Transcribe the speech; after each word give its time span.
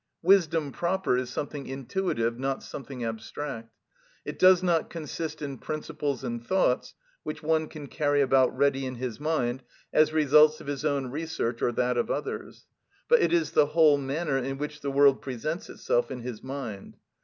Wisdom 0.23 0.71
proper 0.71 1.15
is 1.15 1.29
something 1.29 1.67
intuitive, 1.67 2.39
not 2.39 2.63
something 2.63 3.03
abstract. 3.03 3.75
It 4.25 4.39
does 4.39 4.63
not 4.63 4.89
consist 4.89 5.43
in 5.43 5.59
principles 5.59 6.23
and 6.23 6.43
thoughts, 6.43 6.95
which 7.21 7.43
one 7.43 7.67
can 7.67 7.85
carry 7.85 8.19
about 8.19 8.57
ready 8.57 8.87
in 8.87 8.95
his 8.95 9.19
mind, 9.19 9.61
as 9.93 10.11
results 10.11 10.59
of 10.59 10.65
his 10.65 10.83
own 10.83 11.11
research 11.11 11.61
or 11.61 11.71
that 11.73 11.97
of 11.97 12.09
others; 12.09 12.65
but 13.07 13.21
it 13.21 13.31
is 13.31 13.51
the 13.51 13.67
whole 13.77 13.99
manner 13.99 14.39
in 14.39 14.57
which 14.57 14.81
the 14.81 14.89
world 14.89 15.21
presents 15.21 15.69
itself 15.69 16.09
in 16.09 16.21
his 16.21 16.41
mind. 16.41 16.97